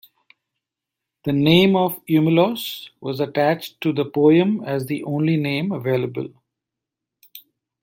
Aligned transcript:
The 1.25 1.31
name 1.31 1.75
of 1.75 2.03
Eumelos 2.07 2.89
was 3.01 3.19
attached 3.19 3.79
to 3.81 3.93
the 3.93 4.03
poem 4.03 4.63
as 4.63 4.87
the 4.87 5.03
only 5.03 5.37
name 5.37 5.71
available. 5.71 6.33